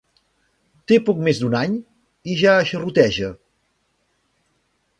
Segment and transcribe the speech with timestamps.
[0.91, 1.75] Té poc més d'un any
[2.33, 3.31] i ja xerroteja.